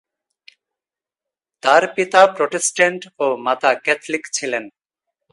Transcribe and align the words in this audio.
তার 1.63 1.83
পিতা 1.95 2.21
প্রটেস্ট্যান্ট 2.37 3.01
ও 3.23 3.25
মাতা 3.45 3.71
ক্যাথলিক 3.85 4.23
ছিলেন। 4.33 4.63